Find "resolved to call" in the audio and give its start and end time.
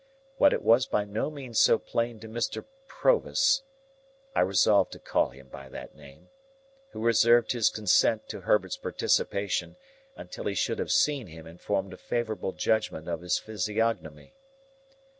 4.39-5.29